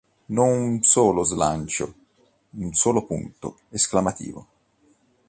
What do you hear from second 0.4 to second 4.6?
un solo slancio, un solo punto esclamativo.